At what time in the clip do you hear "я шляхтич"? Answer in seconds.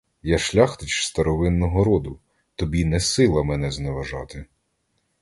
0.23-1.03